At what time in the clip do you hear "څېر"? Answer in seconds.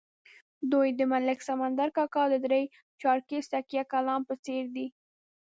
4.45-4.63